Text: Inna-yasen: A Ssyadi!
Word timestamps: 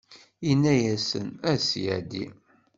Inna-yasen: 0.51 1.27
A 1.51 1.53
Ssyadi! 1.59 2.25